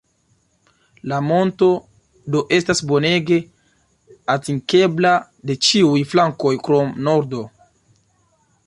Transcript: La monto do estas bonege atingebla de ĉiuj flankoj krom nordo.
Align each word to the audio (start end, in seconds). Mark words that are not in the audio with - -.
La 1.11 1.17
monto 1.25 1.67
do 2.35 2.41
estas 2.57 2.81
bonege 2.93 3.39
atingebla 4.37 5.13
de 5.51 5.59
ĉiuj 5.69 5.97
flankoj 6.15 6.57
krom 6.69 6.93
nordo. 7.13 7.49